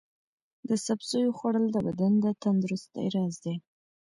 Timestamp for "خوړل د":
1.37-1.77